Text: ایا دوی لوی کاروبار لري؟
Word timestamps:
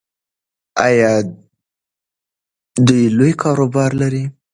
ایا 0.87 1.11
دوی 2.85 3.03
لوی 3.17 3.31
کاروبار 3.41 3.91
لري؟ 4.01 4.23